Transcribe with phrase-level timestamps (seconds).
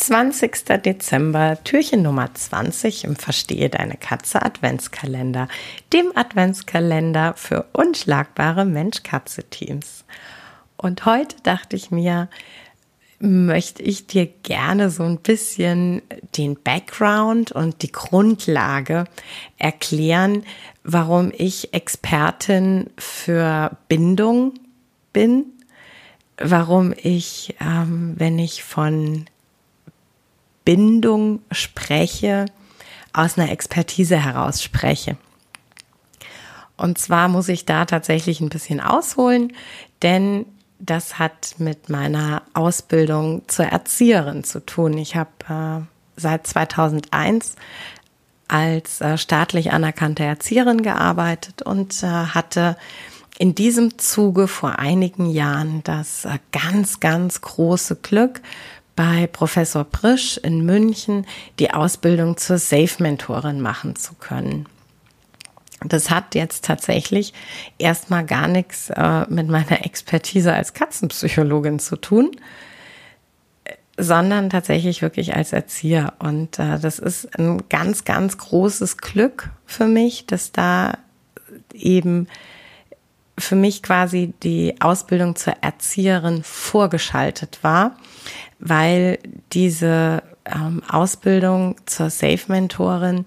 [0.00, 0.82] 20.
[0.82, 5.46] Dezember, Türchen Nummer 20 im Verstehe deine Katze Adventskalender,
[5.92, 10.04] dem Adventskalender für unschlagbare Mensch-Katze-Teams.
[10.78, 12.30] Und heute dachte ich mir,
[13.18, 16.00] möchte ich dir gerne so ein bisschen
[16.34, 19.04] den Background und die Grundlage
[19.58, 20.44] erklären,
[20.82, 24.54] warum ich Expertin für Bindung
[25.12, 25.44] bin,
[26.38, 29.26] warum ich, ähm, wenn ich von
[30.64, 32.46] Bindung spreche,
[33.12, 35.16] aus einer Expertise heraus spreche.
[36.76, 39.52] Und zwar muss ich da tatsächlich ein bisschen ausholen,
[40.02, 40.46] denn
[40.78, 44.96] das hat mit meiner Ausbildung zur Erzieherin zu tun.
[44.96, 45.84] Ich habe äh,
[46.16, 47.56] seit 2001
[48.48, 52.76] als äh, staatlich anerkannte Erzieherin gearbeitet und äh, hatte
[53.38, 58.40] in diesem Zuge vor einigen Jahren das äh, ganz, ganz große Glück,
[59.00, 61.26] bei Professor Prisch in München
[61.58, 64.66] die Ausbildung zur Safe-Mentorin machen zu können.
[65.82, 67.32] Das hat jetzt tatsächlich
[67.78, 72.32] erstmal gar nichts äh, mit meiner Expertise als Katzenpsychologin zu tun,
[73.96, 76.12] sondern tatsächlich wirklich als Erzieher.
[76.18, 80.98] Und äh, das ist ein ganz, ganz großes Glück für mich, dass da
[81.72, 82.28] eben
[83.40, 87.96] für mich quasi die Ausbildung zur Erzieherin vorgeschaltet war,
[88.58, 89.18] weil
[89.52, 93.24] diese ähm, Ausbildung zur Safe-Mentorin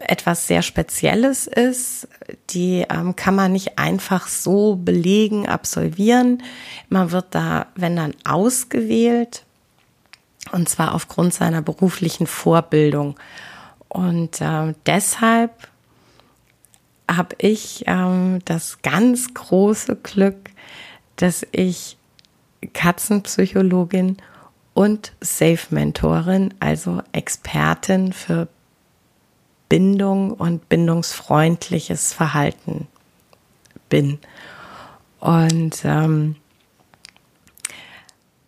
[0.00, 2.08] etwas sehr Spezielles ist.
[2.50, 6.42] Die ähm, kann man nicht einfach so belegen, absolvieren.
[6.88, 9.44] Man wird da, wenn dann, ausgewählt.
[10.52, 13.16] Und zwar aufgrund seiner beruflichen Vorbildung.
[13.88, 15.68] Und äh, deshalb
[17.16, 20.50] habe ich ähm, das ganz große Glück,
[21.16, 21.96] dass ich
[22.72, 24.18] Katzenpsychologin
[24.74, 28.48] und Safe-Mentorin, also Expertin für
[29.68, 32.86] Bindung und bindungsfreundliches Verhalten
[33.88, 34.18] bin.
[35.18, 36.36] Und ähm,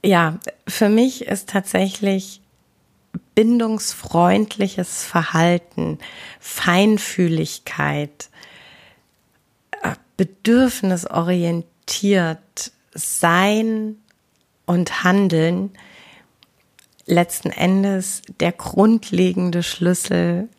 [0.04, 2.40] ja, für mich ist tatsächlich
[3.34, 5.98] bindungsfreundliches Verhalten,
[6.40, 8.30] Feinfühligkeit,
[10.18, 13.96] bedürfnisorientiert sein
[14.66, 15.70] und handeln
[17.06, 20.50] letzten Endes der grundlegende Schlüssel,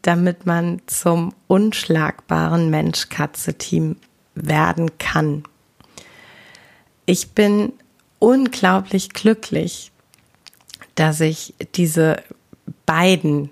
[0.00, 3.96] damit man zum unschlagbaren Mensch-Katze-Team
[4.34, 5.42] werden kann.
[7.04, 7.74] Ich bin
[8.18, 9.92] unglaublich glücklich,
[10.94, 12.22] dass ich diese
[12.86, 13.50] beiden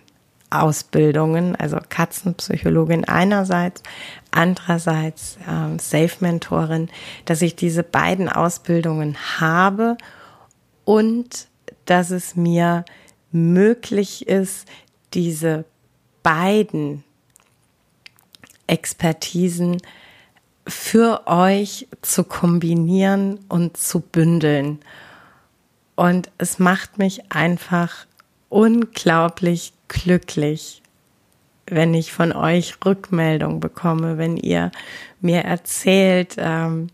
[0.50, 3.82] Ausbildungen, also Katzenpsychologin einerseits,
[4.32, 6.88] andererseits äh, Safe-Mentorin,
[7.24, 9.96] dass ich diese beiden Ausbildungen habe
[10.84, 11.48] und
[11.86, 12.84] dass es mir
[13.32, 14.68] möglich ist,
[15.14, 15.64] diese
[16.22, 17.04] beiden
[18.66, 19.78] Expertisen
[20.66, 24.80] für euch zu kombinieren und zu bündeln.
[25.96, 28.06] Und es macht mich einfach
[28.48, 30.82] unglaublich glücklich,
[31.66, 34.70] wenn ich von euch Rückmeldung bekomme, wenn ihr
[35.20, 36.88] mir erzählt, ähm,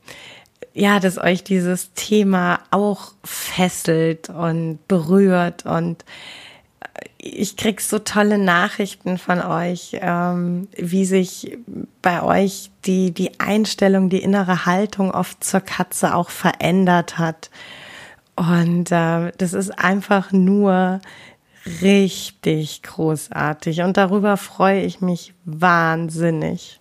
[0.74, 6.04] ja, dass euch dieses Thema auch fesselt und berührt und
[7.18, 11.58] ich krieg so tolle Nachrichten von euch, ähm, wie sich
[12.02, 17.50] bei euch die, die Einstellung, die innere Haltung oft zur Katze auch verändert hat.
[18.36, 21.00] Und äh, das ist einfach nur
[21.82, 23.82] richtig großartig.
[23.82, 26.80] Und darüber freue ich mich wahnsinnig.